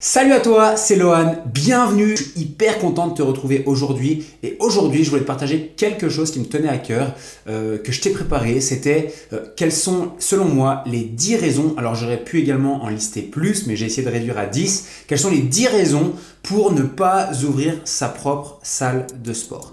[0.00, 4.24] Salut à toi, c'est Lohan, bienvenue, je suis hyper content de te retrouver aujourd'hui.
[4.44, 7.16] Et aujourd'hui je voulais te partager quelque chose qui me tenait à cœur,
[7.48, 11.96] euh, que je t'ai préparé, c'était euh, quelles sont selon moi les 10 raisons, alors
[11.96, 15.32] j'aurais pu également en lister plus mais j'ai essayé de réduire à 10, quelles sont
[15.32, 16.12] les 10 raisons
[16.44, 19.72] pour ne pas ouvrir sa propre salle de sport?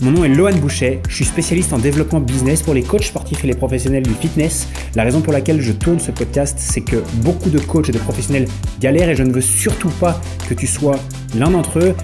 [0.00, 3.42] Mon nom est Lohan Boucher, je suis spécialiste en développement business pour les coachs sportifs
[3.42, 4.68] et les professionnels du fitness.
[4.94, 7.98] La raison pour laquelle je tourne ce podcast, c'est que beaucoup de coachs et de
[7.98, 8.46] professionnels
[8.78, 10.94] galèrent et je ne veux surtout pas que tu sois
[11.34, 11.94] l'un d'entre eux.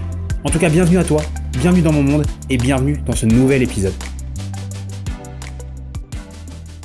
[0.43, 3.63] En tout cas, bienvenue à toi, bienvenue dans mon monde et bienvenue dans ce nouvel
[3.63, 3.95] épisode.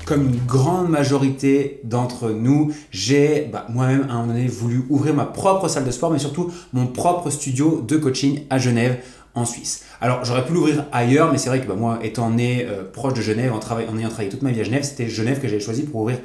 [0.05, 5.13] Comme une grande majorité d'entre nous, j'ai bah, moi-même à un moment donné voulu ouvrir
[5.13, 8.97] ma propre salle de sport, mais surtout mon propre studio de coaching à Genève
[9.35, 9.85] en Suisse.
[10.01, 13.13] Alors j'aurais pu l'ouvrir ailleurs, mais c'est vrai que bah, moi, étant né euh, proche
[13.13, 15.83] de Genève, en, ayant travaillé toute ma vie à Genève, c'était Genève que j'avais choisi
[15.83, 16.19] pour ouvrir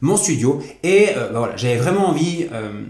[0.00, 0.60] mon studio.
[0.82, 2.84] Et euh, bah, voilà, j'avais vraiment envie euh,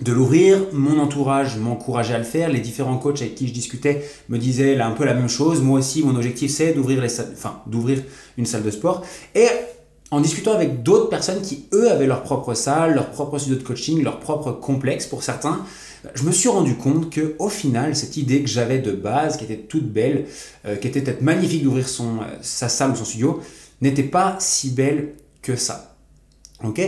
[0.00, 0.58] de l'ouvrir.
[0.72, 2.48] Mon entourage m'encourageait à le faire.
[2.48, 5.62] Les différents coachs avec qui je discutais me disaient là, un peu la même chose.
[5.62, 7.02] Moi aussi, mon objectif, c'est d'ouvrir
[8.36, 9.04] une salle de sport.
[9.34, 9.46] Et
[10.10, 13.62] en discutant avec d'autres personnes qui, eux, avaient leur propre salle, leur propre studio de
[13.62, 15.64] coaching, leur propre complexe pour certains,
[16.14, 19.44] je me suis rendu compte que au final, cette idée que j'avais de base, qui
[19.44, 20.26] était toute belle,
[20.66, 23.40] euh, qui était peut-être magnifique d'ouvrir son, euh, sa salle ou son studio,
[23.80, 25.96] n'était pas si belle que ça.
[26.64, 26.80] Ok?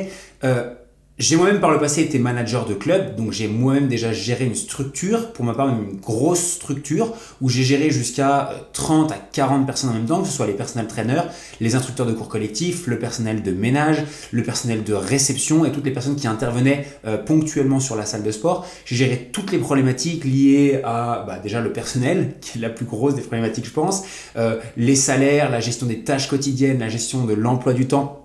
[0.45, 0.75] Euh,
[1.21, 4.55] j'ai moi-même par le passé été manager de club, donc j'ai moi-même déjà géré une
[4.55, 9.67] structure, pour ma part même une grosse structure, où j'ai géré jusqu'à 30 à 40
[9.67, 11.27] personnes en même temps, que ce soit les personnels traîneurs,
[11.61, 15.85] les instructeurs de cours collectifs, le personnel de ménage, le personnel de réception et toutes
[15.85, 18.67] les personnes qui intervenaient euh, ponctuellement sur la salle de sport.
[18.87, 22.87] J'ai géré toutes les problématiques liées à bah, déjà le personnel, qui est la plus
[22.87, 24.05] grosse des problématiques je pense,
[24.37, 28.20] euh, les salaires, la gestion des tâches quotidiennes, la gestion de l'emploi du temps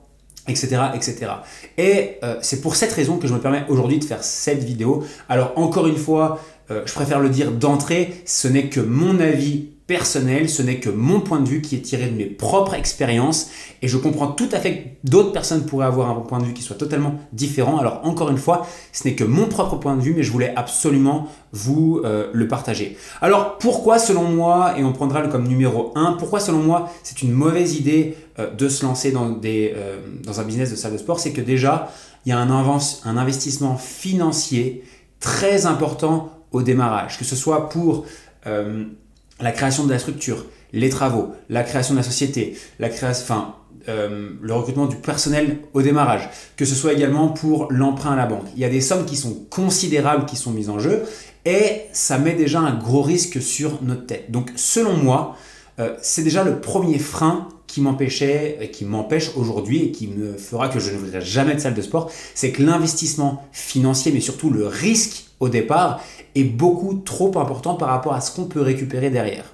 [0.48, 0.82] etc.
[0.94, 1.32] etc.
[1.78, 5.04] Et euh, c'est pour cette raison que je me permets aujourd'hui de faire cette vidéo.
[5.30, 6.40] Alors encore une fois,
[6.72, 10.90] euh, je préfère le dire d'entrée, ce n'est que mon avis personnel, ce n'est que
[10.90, 13.52] mon point de vue qui est tiré de mes propres expériences
[13.84, 16.54] et je comprends tout à fait que d'autres personnes pourraient avoir un point de vue
[16.54, 17.78] qui soit totalement différent.
[17.78, 20.54] Alors encore une fois, ce n'est que mon propre point de vue mais je voulais
[20.56, 22.98] absolument vous euh, le partager.
[23.22, 27.22] Alors pourquoi selon moi, et on prendra le comme numéro 1, pourquoi selon moi c'est
[27.22, 29.76] une mauvaise idée euh, de se lancer dans, des,
[30.24, 31.92] dans un business de salle de sport, c'est que déjà
[32.26, 34.84] il y a un investissement financier
[35.20, 38.06] très important au démarrage, que ce soit pour
[39.40, 43.56] la création de la structure, les travaux, la création de la société, la création, enfin,
[43.88, 48.26] euh, le recrutement du personnel au démarrage, que ce soit également pour l'emprunt à la
[48.26, 48.46] banque.
[48.56, 51.04] Il y a des sommes qui sont considérables qui sont mises en jeu
[51.46, 54.32] et ça met déjà un gros risque sur notre tête.
[54.32, 55.38] Donc selon moi,
[55.80, 60.34] euh, c'est déjà le premier frein qui m'empêchait, et qui m'empêche aujourd'hui et qui me
[60.38, 64.50] fera que je voudrais jamais de salle de sport, c'est que l'investissement financier, mais surtout
[64.50, 66.02] le risque au départ,
[66.36, 69.46] est beaucoup trop important par rapport à ce qu'on peut récupérer derrière.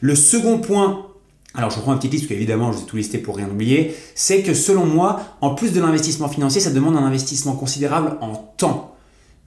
[0.00, 1.06] Le second point,
[1.54, 3.48] alors je prends un petit liste parce qu'évidemment je vous ai tout listé pour rien
[3.48, 8.16] oublier, c'est que selon moi, en plus de l'investissement financier, ça demande un investissement considérable
[8.20, 8.94] en temps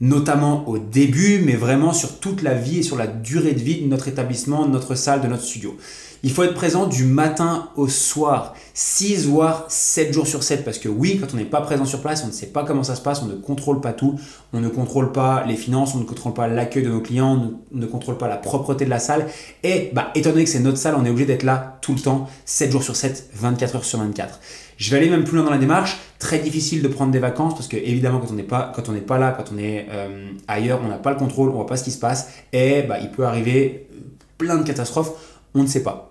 [0.02, 3.82] notamment au début, mais vraiment sur toute la vie et sur la durée de vie
[3.82, 5.78] de notre établissement, de notre salle, de notre studio.
[6.24, 10.78] Il faut être présent du matin au soir, 6 voire 7 jours sur 7, parce
[10.78, 12.96] que oui, quand on n'est pas présent sur place, on ne sait pas comment ça
[12.96, 14.20] se passe, on ne contrôle pas tout,
[14.54, 17.76] on ne contrôle pas les finances, on ne contrôle pas l'accueil de nos clients, on
[17.76, 19.26] ne, contrôle pas la propreté de la salle,
[19.64, 22.30] et bah, étant que c'est notre salle, on est obligé d'être là tout le temps,
[22.46, 24.40] 7 jours sur 7, 24 heures sur 24.
[24.78, 25.98] Je vais aller même plus loin dans la démarche.
[26.18, 28.74] Très difficile de prendre des vacances parce que évidemment quand on n'est pas
[29.08, 31.78] pas là, quand on est euh, ailleurs, on n'a pas le contrôle, on voit pas
[31.78, 34.00] ce qui se passe et bah, il peut arriver euh,
[34.40, 35.14] plein de catastrophes,
[35.54, 36.11] on ne sait pas.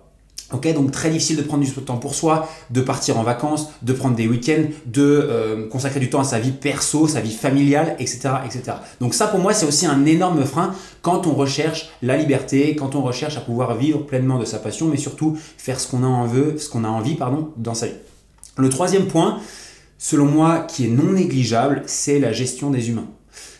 [0.53, 3.93] Ok, donc très difficile de prendre du temps pour soi, de partir en vacances, de
[3.93, 7.95] prendre des week-ends, de euh, consacrer du temps à sa vie perso, sa vie familiale,
[7.99, 8.77] etc., etc.
[8.99, 12.95] Donc ça, pour moi, c'est aussi un énorme frein quand on recherche la liberté, quand
[12.95, 16.07] on recherche à pouvoir vivre pleinement de sa passion, mais surtout faire ce qu'on a
[16.07, 17.93] envie, ce qu'on a envie, pardon, dans sa vie.
[18.57, 19.39] Le troisième point,
[19.97, 23.07] selon moi, qui est non négligeable, c'est la gestion des humains.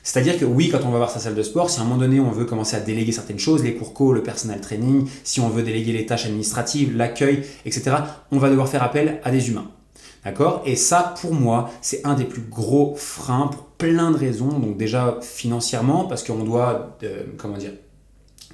[0.04, 2.00] C'est-à-dire que oui, quand on va voir sa salle de sport, si à un moment
[2.00, 5.40] donné on veut commencer à déléguer certaines choses, les cours co, le personnel training, si
[5.40, 7.96] on veut déléguer les tâches administratives, l'accueil, etc.,
[8.32, 9.70] on va devoir faire appel à des humains.
[10.26, 10.62] D'accord?
[10.66, 14.60] Et ça, pour moi, c'est un des plus gros freins pour plein de raisons.
[14.60, 17.72] Donc déjà financièrement, parce qu'on doit, euh, comment dire,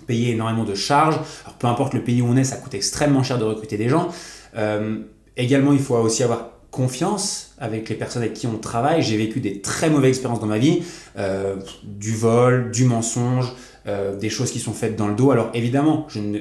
[0.05, 1.19] payer énormément de charges.
[1.43, 3.89] Alors peu importe le pays où on est, ça coûte extrêmement cher de recruter des
[3.89, 4.07] gens.
[4.55, 4.99] Euh,
[5.37, 9.01] Également, il faut aussi avoir confiance avec les personnes avec qui on travaille.
[9.01, 10.83] J'ai vécu des très mauvaises expériences dans ma vie,
[11.17, 13.53] euh, du vol, du mensonge,
[13.87, 15.31] euh, des choses qui sont faites dans le dos.
[15.31, 16.39] Alors évidemment, je ne,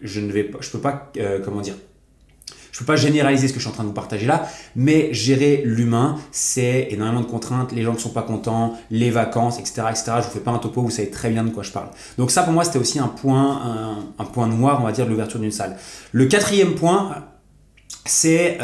[0.00, 1.74] je ne vais pas, je peux pas, euh, comment dire,
[2.72, 5.12] Je peux pas généraliser ce que je suis en train de vous partager là, mais
[5.12, 9.82] gérer l'humain, c'est énormément de contraintes, les gens qui sont pas contents, les vacances, etc.,
[9.90, 10.12] etc.
[10.16, 11.88] Je vous fais pas un topo, vous savez très bien de quoi je parle.
[12.18, 15.10] Donc ça, pour moi, c'était aussi un point, un, point noir, on va dire, de
[15.10, 15.76] l'ouverture d'une salle.
[16.12, 17.24] Le quatrième point,
[18.04, 18.58] c'est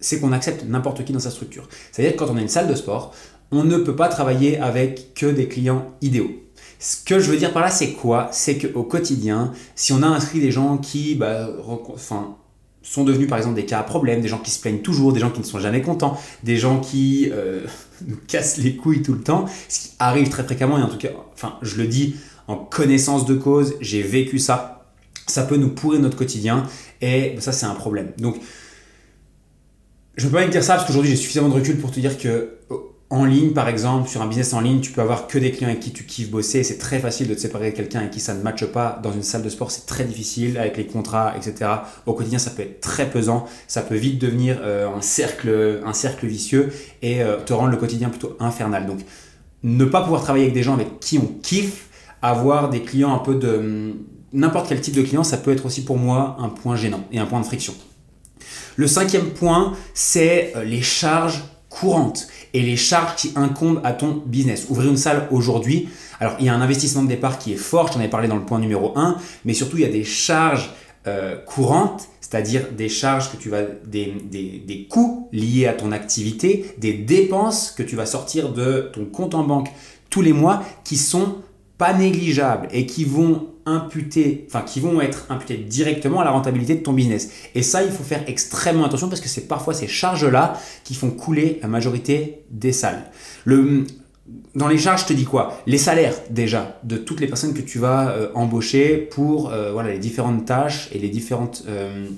[0.00, 1.68] c'est qu'on accepte n'importe qui dans sa structure.
[1.92, 3.14] C'est-à-dire que quand on a une salle de sport,
[3.52, 6.30] on ne peut pas travailler avec que des clients idéaux.
[6.78, 8.28] Ce que je veux dire par là, c'est quoi?
[8.32, 11.50] C'est qu'au quotidien, si on a inscrit des gens qui bah,
[11.92, 12.36] enfin,
[12.82, 15.20] sont devenus par exemple des cas à problème, des gens qui se plaignent toujours, des
[15.20, 17.60] gens qui ne sont jamais contents, des gens qui euh,
[18.06, 20.98] nous cassent les couilles tout le temps, ce qui arrive très fréquemment, et en tout
[20.98, 24.86] cas, enfin, je le dis en connaissance de cause, j'ai vécu ça,
[25.26, 26.66] ça peut nous pourrir notre quotidien,
[27.00, 28.12] et ça c'est un problème.
[28.18, 28.40] Donc,
[30.16, 32.58] je peux pas dire ça parce qu'aujourd'hui j'ai suffisamment de recul pour te dire que
[33.12, 35.68] en ligne, par exemple, sur un business en ligne, tu peux avoir que des clients
[35.68, 36.62] avec qui tu kiffes bosser.
[36.62, 39.00] C'est très facile de te séparer quelqu'un avec qui ça ne matche pas.
[39.02, 41.68] Dans une salle de sport, c'est très difficile avec les contrats, etc.
[42.06, 43.46] Au quotidien, ça peut être très pesant.
[43.66, 46.72] Ça peut vite devenir euh, un, cercle, un cercle vicieux
[47.02, 48.86] et euh, te rendre le quotidien plutôt infernal.
[48.86, 49.00] Donc,
[49.64, 51.88] ne pas pouvoir travailler avec des gens avec qui on kiffe,
[52.22, 53.92] avoir des clients un peu de
[54.32, 57.18] n'importe quel type de client, ça peut être aussi pour moi un point gênant et
[57.18, 57.74] un point de friction.
[58.80, 64.22] Le cinquième point, c'est euh, les charges courantes et les charges qui incombent à ton
[64.24, 64.68] business.
[64.70, 67.88] Ouvrir une salle aujourd'hui, alors il y a un investissement de départ qui est fort,
[67.88, 70.02] je t'en avais parlé dans le point numéro 1, mais surtout il y a des
[70.02, 70.70] charges
[71.06, 76.94] euh, courantes, c'est-à-dire des charges que tu vas, des, coûts liés à ton activité, des
[76.94, 79.68] dépenses que tu vas sortir de ton compte en banque
[80.08, 81.42] tous les mois qui sont
[81.76, 86.74] pas négligeables et qui vont imputer, enfin qui vont être imputés directement à la rentabilité
[86.74, 87.30] de ton business.
[87.54, 91.10] Et ça, il faut faire extrêmement attention parce que c'est parfois ces charges-là qui font
[91.10, 93.10] couler la majorité des salles.
[93.44, 93.84] Le,
[94.54, 95.60] dans les charges, je te dis quoi?
[95.66, 99.92] Les salaires déjà de toutes les personnes que tu vas euh, embaucher pour euh, voilà,
[99.92, 101.64] les différentes tâches et les différentes...
[101.68, 102.08] Euh,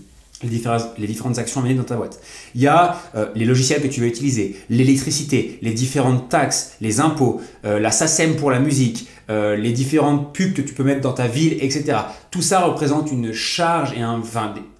[0.42, 2.20] les différentes, les différentes actions à mener dans ta boîte.
[2.54, 2.96] Il y a
[3.34, 8.50] les logiciels que tu vas utiliser, l'électricité, les différentes taxes, les impôts, la SACEM pour
[8.50, 11.96] la musique, euh, les différentes pubs que tu peux mettre dans ta ville, etc.
[12.30, 14.20] Tout ça représente une charge et un,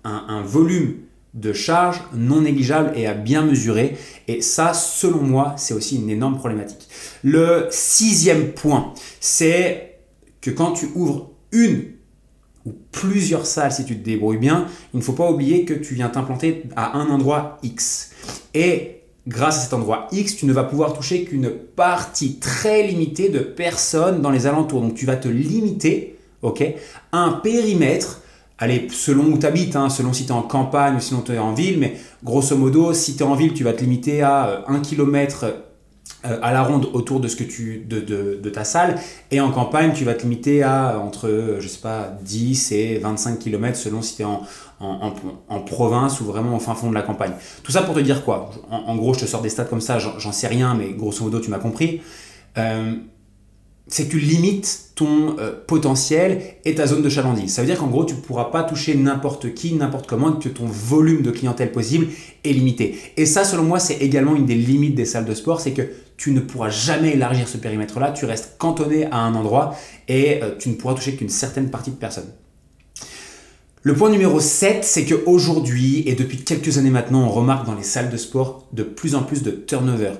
[0.04, 0.96] un, volume
[1.32, 3.96] de charge non négligeable et à bien mesurer.
[4.26, 6.88] Et ça, selon moi, c'est aussi une énorme problématique.
[7.22, 10.00] Le sixième point, c'est
[10.40, 11.84] que quand tu ouvres une
[12.66, 15.94] ou plusieurs salles, si tu te débrouilles bien, il ne faut pas oublier que tu
[15.94, 18.10] viens t'implanter à un endroit X.
[18.54, 23.28] Et grâce à cet endroit X, tu ne vas pouvoir toucher qu'une partie très limitée
[23.28, 24.80] de personnes dans les alentours.
[24.80, 26.12] Donc tu vas te limiter
[26.42, 26.64] ok,
[27.12, 28.20] à un périmètre,
[28.58, 31.32] allez, selon où tu habites, hein, selon si tu es en campagne ou sinon tu
[31.32, 34.22] es en ville, mais grosso modo, si tu es en ville, tu vas te limiter
[34.22, 35.46] à 1 euh, km
[36.24, 38.96] euh, à la ronde autour de, ce que tu, de, de, ta salle.
[39.30, 43.38] Et en campagne, tu vas te limiter à entre, je sais pas, 10 et 25
[43.38, 44.42] km selon si tu es en,
[44.80, 45.12] en,
[45.48, 47.32] en, province ou vraiment au fin fond de la campagne.
[47.62, 48.50] Tout ça pour te dire quoi?
[48.70, 51.40] En, gros, je te sors des stats comme ça, j'en sais rien, mais grosso modo,
[51.40, 52.00] tu m'as compris.
[52.58, 52.94] Euh,
[53.92, 55.36] c'est que tu limites ton
[55.66, 57.52] potentiel et ta zone de chalandise.
[57.52, 60.48] Ça veut dire qu'en gros, tu ne pourras pas toucher n'importe qui, n'importe comment, que
[60.48, 62.06] ton volume de clientèle possible
[62.44, 62.98] est limité.
[63.16, 65.82] Et ça, selon moi, c'est également une des limites des salles de sport, c'est que
[66.16, 69.74] tu ne pourras jamais élargir ce périmètre-là, tu restes cantonné à un endroit
[70.08, 72.32] et euh, tu ne pourras toucher qu'une certaine partie de personnes.
[73.82, 77.82] Le point numéro 7, c'est qu'aujourd'hui, et depuis quelques années maintenant, on remarque dans les
[77.82, 80.12] salles de sport de plus en plus de turnover.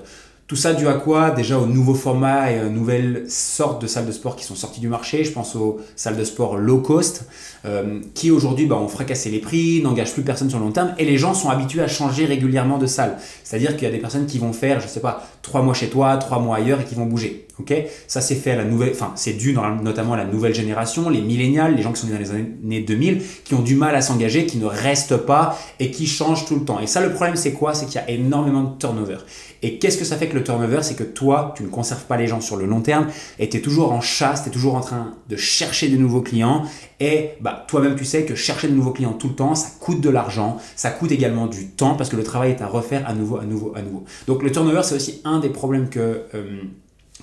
[0.47, 1.31] Tout ça dû à quoi?
[1.31, 4.81] Déjà aux nouveaux formats et aux nouvelles sortes de salles de sport qui sont sorties
[4.81, 5.23] du marché.
[5.23, 7.27] Je pense aux salles de sport low cost,
[7.65, 10.93] euh, qui aujourd'hui bah, ont fracassé les prix, n'engagent plus personne sur le long terme,
[10.97, 13.17] et les gens sont habitués à changer régulièrement de salle.
[13.43, 15.87] C'est-à-dire qu'il y a des personnes qui vont faire, je sais pas, trois mois chez
[15.87, 17.47] toi, trois mois ailleurs, et qui vont bouger.
[17.59, 17.71] Ok
[18.07, 21.21] Ça c'est fait à la nouvelle, enfin c'est dû notamment à la nouvelle génération, les
[21.21, 24.01] millénials, les gens qui sont nés dans les années 2000, qui ont du mal à
[24.01, 26.79] s'engager, qui ne restent pas et qui changent tout le temps.
[26.79, 27.75] Et ça le problème c'est quoi?
[27.75, 29.17] C'est qu'il y a énormément de turnover.
[29.61, 30.79] Et qu'est-ce que ça fait que le turnover?
[30.81, 33.07] C'est que toi, tu ne conserves pas les gens sur le long terme
[33.39, 36.21] et tu es toujours en chasse, tu es toujours en train de chercher de nouveaux
[36.21, 36.63] clients.
[36.99, 40.01] Et bah, toi-même, tu sais que chercher de nouveaux clients tout le temps, ça coûte
[40.01, 43.13] de l'argent, ça coûte également du temps parce que le travail est à refaire à
[43.13, 44.03] nouveau, à nouveau, à nouveau.
[44.27, 46.23] Donc le turnover, c'est aussi un des problèmes que...
[46.33, 46.63] Euh,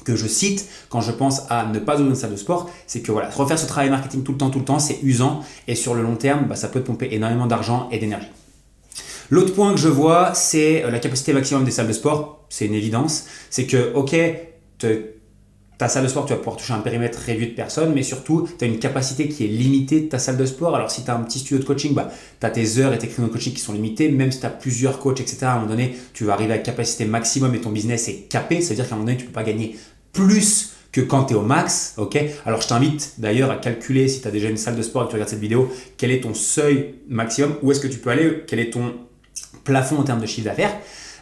[0.05, 3.01] que je cite quand je pense à ne pas ouvrir une salle de sport, c'est
[3.01, 5.75] que voilà, refaire ce travail marketing tout le temps, tout le temps, c'est usant et
[5.75, 8.29] sur le long terme, bah, ça peut te pomper énormément d'argent et d'énergie.
[9.31, 12.45] L'autre point que je vois, c'est euh, la capacité maximum des salles de sport.
[12.49, 13.27] C'est une évidence.
[13.49, 14.17] C'est que, ok,
[15.79, 18.49] ta salle de sport, tu vas pouvoir toucher un périmètre réduit de personnes, mais surtout,
[18.59, 20.75] tu as une capacité qui est limitée de ta salle de sport.
[20.75, 22.99] Alors, si tu as un petit studio de coaching, bah, tu as tes heures et
[22.99, 24.11] tes créneaux de coaching qui sont limités.
[24.11, 26.59] Même si tu as plusieurs coachs, etc., à un moment donné, tu vas arriver à
[26.59, 28.61] capacité maximum et ton business est capé.
[28.61, 29.79] C'est-à-dire qu'à un moment donné, tu ne peux pas gagner
[30.13, 32.19] plus que quand tu es au max, ok?
[32.45, 35.05] Alors je t'invite d'ailleurs à calculer si tu as déjà une salle de sport et
[35.07, 38.11] que tu regardes cette vidéo, quel est ton seuil maximum, où est-ce que tu peux
[38.11, 38.95] aller, quel est ton
[39.65, 40.77] plafond en termes de chiffre d'affaires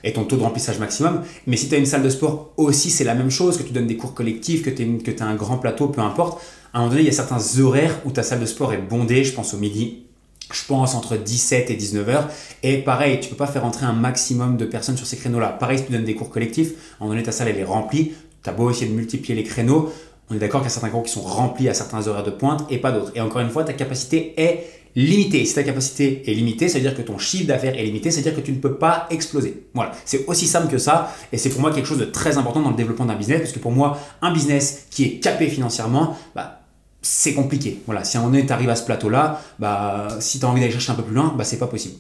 [0.05, 1.23] et ton taux de remplissage maximum.
[1.47, 3.73] Mais si tu as une salle de sport aussi, c'est la même chose, que tu
[3.73, 6.41] donnes des cours collectifs, que tu as un grand plateau, peu importe.
[6.73, 8.79] À un moment donné, il y a certains horaires où ta salle de sport est
[8.79, 10.05] bondée, je pense au midi,
[10.53, 12.29] je pense entre 17 et 19 heures.
[12.63, 15.49] Et pareil, tu peux pas faire entrer un maximum de personnes sur ces créneaux-là.
[15.49, 17.65] Pareil, si tu donnes des cours collectifs, à un moment donné, ta salle elle est
[17.65, 18.13] remplie.
[18.43, 19.93] Tu as beau essayer de multiplier les créneaux,
[20.31, 22.31] on est d'accord qu'il y a certains cours qui sont remplis à certains horaires de
[22.31, 23.13] pointe et pas d'autres.
[23.15, 25.45] Et encore une fois, ta capacité est limitée.
[25.45, 28.35] Si ta capacité est limitée, ça veut dire que ton chiffre d'affaires est limité, c'est-à-dire
[28.35, 29.65] que tu ne peux pas exploser.
[29.75, 31.15] Voilà, c'est aussi simple que ça.
[31.33, 33.53] Et c'est pour moi quelque chose de très important dans le développement d'un business, parce
[33.53, 36.61] que pour moi, un business qui est capé financièrement, bah,
[37.01, 37.81] c'est compliqué.
[37.87, 40.61] Voilà, si à un moment tu arrives à ce plateau-là, bah, si tu as envie
[40.61, 41.97] d'aller chercher un peu plus loin, bah, c'est pas possible.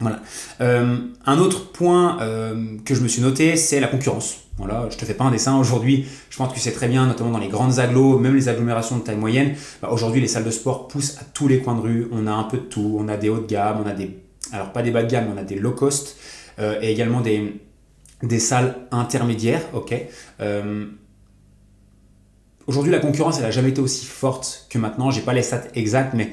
[0.00, 0.20] Voilà.
[0.60, 4.36] Euh, un autre point euh, que je me suis noté, c'est la concurrence.
[4.56, 6.06] Voilà, je te fais pas un dessin aujourd'hui.
[6.30, 9.02] Je pense que sais très bien, notamment dans les grandes agglos, même les agglomérations de
[9.02, 9.54] taille moyenne.
[9.82, 12.08] Bah, aujourd'hui, les salles de sport poussent à tous les coins de rue.
[12.12, 12.96] On a un peu de tout.
[12.98, 14.18] On a des hauts de gamme, on a des,
[14.52, 16.16] alors pas des bas de gamme, on a des low cost
[16.58, 17.60] euh, et également des,
[18.38, 19.62] salles intermédiaires.
[22.66, 25.10] Aujourd'hui, la concurrence, elle n'a jamais été aussi forte que maintenant.
[25.10, 26.30] J'ai pas les stats exactes, mais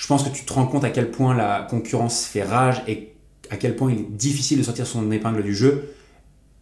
[0.00, 3.12] je pense que tu te rends compte à quel point la concurrence fait rage et
[3.50, 5.94] à quel point il est difficile de sortir son épingle du jeu,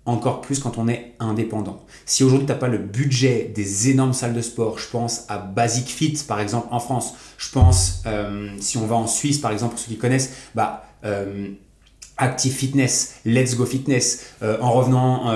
[0.06, 1.86] encore plus quand on est indépendant.
[2.04, 5.38] Si aujourd'hui tu n'as pas le budget des énormes salles de sport, je pense à
[5.38, 9.52] Basic Fit par exemple en France, je pense euh, si on va en Suisse par
[9.52, 11.50] exemple, pour ceux qui connaissent, bah, euh,
[12.18, 15.26] Active Fitness, Let's Go Fitness, euh, en revenant,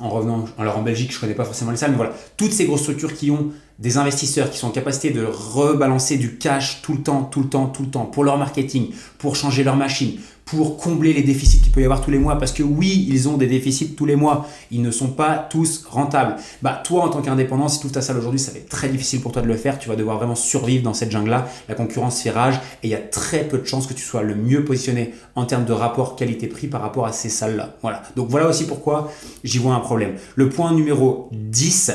[0.00, 2.66] en revenant, alors en Belgique je connais pas forcément les salles, mais voilà, toutes ces
[2.66, 3.50] grosses structures qui ont
[3.80, 7.48] des investisseurs qui sont en capacité de rebalancer du cash tout le temps, tout le
[7.48, 10.18] temps, tout le temps pour leur marketing, pour changer leur machine,
[10.50, 13.28] pour combler les déficits qu'il peut y avoir tous les mois, parce que oui, ils
[13.28, 16.34] ont des déficits tous les mois, ils ne sont pas tous rentables.
[16.60, 18.88] Bah toi, en tant qu'indépendant, si tu ouvres ta salle aujourd'hui, ça va être très
[18.88, 21.76] difficile pour toi de le faire, tu vas devoir vraiment survivre dans cette jungle-là, la
[21.76, 24.34] concurrence fait rage, et il y a très peu de chances que tu sois le
[24.34, 27.76] mieux positionné en termes de rapport qualité-prix par rapport à ces salles-là.
[27.82, 29.12] Voilà, donc voilà aussi pourquoi
[29.44, 30.16] j'y vois un problème.
[30.34, 31.92] Le point numéro 10,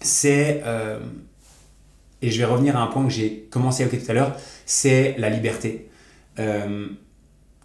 [0.00, 1.00] c'est, euh,
[2.22, 4.36] et je vais revenir à un point que j'ai commencé à évoquer tout à l'heure,
[4.66, 5.88] c'est la liberté.
[6.38, 6.86] Euh,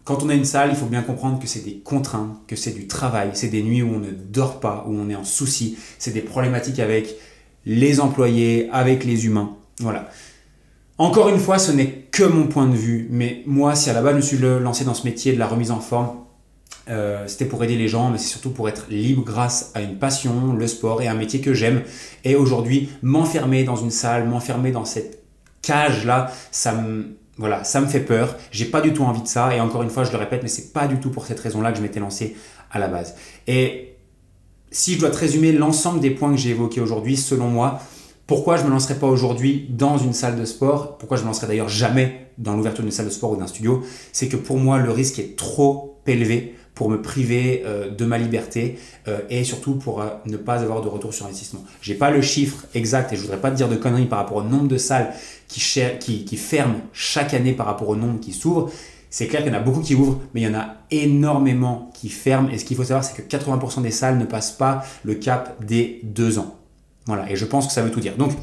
[0.07, 2.71] quand on a une salle, il faut bien comprendre que c'est des contraintes, que c'est
[2.71, 5.77] du travail, c'est des nuits où on ne dort pas, où on est en souci,
[5.99, 7.13] c'est des problématiques avec
[7.65, 9.57] les employés, avec les humains.
[9.81, 10.09] Voilà.
[10.97, 14.01] Encore une fois, ce n'est que mon point de vue, mais moi, si à la
[14.01, 16.11] base je me suis lancé dans ce métier de la remise en forme,
[16.89, 19.97] euh, c'était pour aider les gens, mais c'est surtout pour être libre grâce à une
[19.97, 21.81] passion, le sport et un métier que j'aime.
[22.23, 25.25] Et aujourd'hui, m'enfermer dans une salle, m'enfermer dans cette
[25.63, 28.35] cage-là, ça me, voilà, ça me fait peur.
[28.51, 29.55] J'ai pas du tout envie de ça.
[29.55, 31.71] Et encore une fois, je le répète, mais c'est pas du tout pour cette raison-là
[31.71, 32.35] que je m'étais lancé
[32.71, 33.15] à la base.
[33.45, 33.95] Et
[34.71, 37.79] si je dois te résumer l'ensemble des points que j'ai évoqués aujourd'hui, selon moi,
[38.25, 41.47] pourquoi je me lancerai pas aujourd'hui dans une salle de sport Pourquoi je me lancerai
[41.47, 44.79] d'ailleurs jamais dans l'ouverture d'une salle de sport ou d'un studio C'est que pour moi,
[44.79, 49.73] le risque est trop élevé pour me priver euh, de ma liberté euh, et surtout
[49.73, 51.65] pour euh, ne pas avoir de retour sur investissement.
[51.81, 54.37] J'ai pas le chiffre exact et je voudrais pas te dire de conneries par rapport
[54.37, 55.11] au nombre de salles
[55.47, 55.59] qui,
[55.99, 58.69] qui, qui ferment chaque année par rapport au nombre qui s'ouvrent.
[59.09, 61.89] C'est clair qu'il y en a beaucoup qui ouvrent, mais il y en a énormément
[61.95, 62.49] qui ferment.
[62.49, 65.65] Et ce qu'il faut savoir, c'est que 80% des salles ne passent pas le cap
[65.65, 66.59] des deux ans.
[67.07, 68.17] Voilà, et je pense que ça veut tout dire.
[68.17, 68.33] Donc,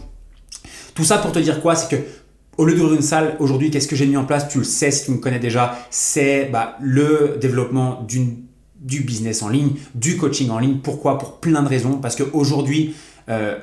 [0.97, 1.77] tout ça pour te dire quoi?
[1.77, 2.03] C'est que
[2.57, 4.49] au lieu d'ouvrir une salle, aujourd'hui, qu'est-ce que j'ai mis en place?
[4.49, 9.49] Tu le sais si tu me connais déjà, c'est bah, le développement du business en
[9.49, 10.79] ligne, du coaching en ligne.
[10.83, 11.19] Pourquoi?
[11.19, 11.99] Pour plein de raisons.
[11.99, 12.95] Parce qu'aujourd'hui,
[13.29, 13.59] euh,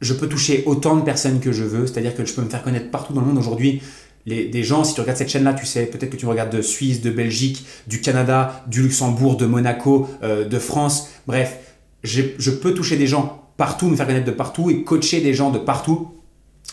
[0.00, 2.62] je peux toucher autant de personnes que je veux, c'est-à-dire que je peux me faire
[2.62, 3.38] connaître partout dans le monde.
[3.38, 3.82] Aujourd'hui,
[4.26, 7.00] des gens, si tu regardes cette chaîne-là, tu sais, peut-être que tu regardes de Suisse,
[7.00, 11.08] de Belgique, du Canada, du Luxembourg, de Monaco, euh, de France.
[11.26, 11.58] Bref,
[12.04, 15.50] je peux toucher des gens partout, me faire connaître de partout et coacher des gens
[15.50, 16.08] de partout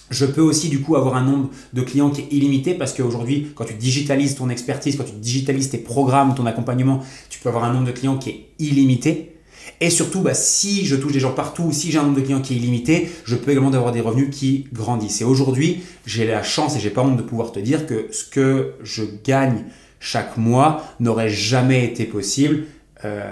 [0.09, 3.51] je peux aussi du coup avoir un nombre de clients qui est illimité parce qu'aujourd'hui,
[3.55, 7.63] quand tu digitalises ton expertise, quand tu digitalises tes programmes, ton accompagnement, tu peux avoir
[7.63, 9.35] un nombre de clients qui est illimité.
[9.81, 12.41] Et surtout, bah, si je touche des gens partout, si j'ai un nombre de clients
[12.41, 15.21] qui est illimité, je peux également avoir des revenus qui grandissent.
[15.21, 18.25] Et aujourd'hui, j'ai la chance et j'ai pas honte de pouvoir te dire que ce
[18.25, 19.65] que je gagne
[19.99, 22.65] chaque mois n'aurait jamais été possible
[23.05, 23.31] euh,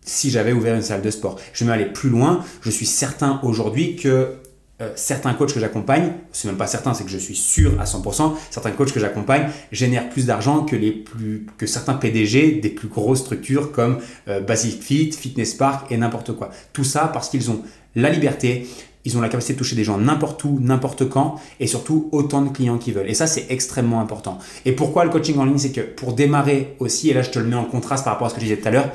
[0.00, 1.38] si j'avais ouvert une salle de sport.
[1.52, 2.44] Je vais aller plus loin.
[2.60, 4.41] Je suis certain aujourd'hui que
[4.80, 7.84] euh, certains coachs que j'accompagne, c'est même pas certain, c'est que je suis sûr à
[7.84, 12.70] 100%, certains coachs que j'accompagne génèrent plus d'argent que, les plus, que certains PDG des
[12.70, 13.98] plus grosses structures comme
[14.28, 16.50] euh, Basic Fit, Fitness Park et n'importe quoi.
[16.72, 17.62] Tout ça parce qu'ils ont
[17.94, 18.66] la liberté,
[19.04, 22.42] ils ont la capacité de toucher des gens n'importe où, n'importe quand, et surtout autant
[22.42, 23.10] de clients qu'ils veulent.
[23.10, 24.38] Et ça, c'est extrêmement important.
[24.64, 27.38] Et pourquoi le coaching en ligne C'est que pour démarrer aussi, et là je te
[27.38, 28.90] le mets en contraste par rapport à ce que je disais tout à l'heure,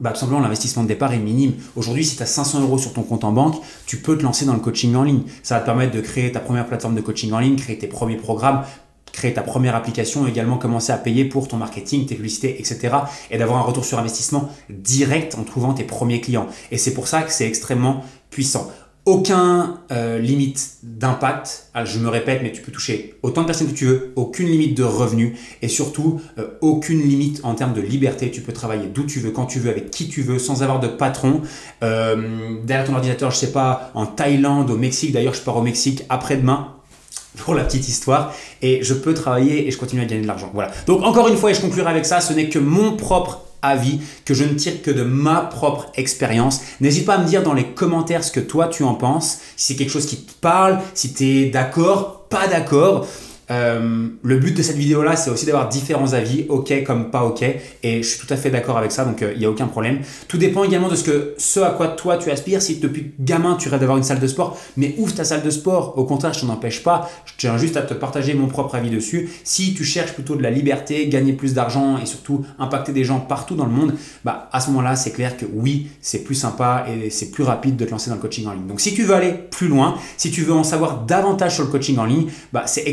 [0.00, 1.54] bah, simplement l'investissement de départ est minime.
[1.76, 4.44] Aujourd'hui, si tu as 500 euros sur ton compte en banque, tu peux te lancer
[4.44, 5.22] dans le coaching en ligne.
[5.42, 7.86] Ça va te permettre de créer ta première plateforme de coaching en ligne, créer tes
[7.86, 8.64] premiers programmes,
[9.12, 12.96] créer ta première application, également commencer à payer pour ton marketing, tes publicités, etc.
[13.30, 16.48] Et d'avoir un retour sur investissement direct en trouvant tes premiers clients.
[16.72, 18.70] Et c'est pour ça que c'est extrêmement puissant
[19.06, 21.66] aucun euh, limite d'impact.
[21.84, 24.76] Je me répète, mais tu peux toucher autant de personnes que tu veux, aucune limite
[24.76, 28.30] de revenus et surtout euh, aucune limite en termes de liberté.
[28.30, 30.80] Tu peux travailler d'où tu veux, quand tu veux, avec qui tu veux, sans avoir
[30.80, 31.42] de patron.
[31.82, 35.12] Euh, derrière ton ordinateur, je sais pas, en Thaïlande, au Mexique.
[35.12, 36.68] D'ailleurs, je pars au Mexique après-demain
[37.36, 38.32] pour la petite histoire
[38.62, 40.50] et je peux travailler et je continue à gagner de l'argent.
[40.54, 40.70] Voilà.
[40.86, 44.00] Donc encore une fois et je conclurai avec ça, ce n'est que mon propre avis,
[44.24, 46.60] que je ne tire que de ma propre expérience.
[46.80, 49.72] N'hésite pas à me dire dans les commentaires ce que toi tu en penses, si
[49.72, 53.06] c'est quelque chose qui te parle, si tu es d'accord, pas d'accord.
[53.50, 57.24] Euh, le but de cette vidéo là, c'est aussi d'avoir différents avis, ok comme pas
[57.24, 57.42] ok,
[57.82, 59.66] et je suis tout à fait d'accord avec ça, donc euh, il n'y a aucun
[59.66, 60.00] problème.
[60.28, 62.62] Tout dépend également de ce, à quoi toi tu aspires.
[62.62, 65.50] Si depuis gamin tu rêves d'avoir une salle de sport, mais ouvre ta salle de
[65.50, 65.98] sport.
[65.98, 67.10] Au contraire, je t'en empêche pas.
[67.26, 69.28] Je tiens juste à te partager mon propre avis dessus.
[69.44, 73.20] Si tu cherches plutôt de la liberté, gagner plus d'argent et surtout impacter des gens
[73.20, 76.86] partout dans le monde, bah à ce moment-là, c'est clair que oui, c'est plus sympa
[76.88, 78.66] et c'est plus rapide de te lancer dans le coaching en ligne.
[78.66, 81.70] Donc si tu veux aller plus loin, si tu veux en savoir davantage sur le
[81.70, 82.86] coaching en ligne, bah c'est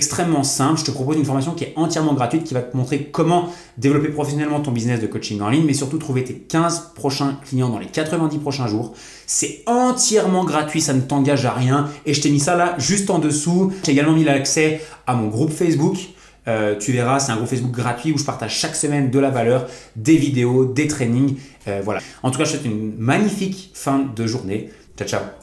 [0.44, 0.80] simple.
[0.80, 4.10] Je te propose une formation qui est entièrement gratuite, qui va te montrer comment développer
[4.10, 7.80] professionnellement ton business de coaching en ligne, mais surtout trouver tes 15 prochains clients dans
[7.80, 8.94] les 90 prochains jours.
[9.28, 11.90] C'est entièrement gratuit, ça ne t'engage à rien.
[12.06, 13.72] Et je t'ai mis ça là juste en dessous.
[13.86, 15.98] J'ai également mis l'accès à mon groupe Facebook.
[16.48, 19.30] Euh, tu verras, c'est un groupe Facebook gratuit où je partage chaque semaine de la
[19.30, 21.36] valeur, des vidéos, des trainings.
[21.68, 22.02] Euh, voilà.
[22.24, 24.70] En tout cas, je te souhaite une magnifique fin de journée.
[24.98, 25.41] Ciao, ciao.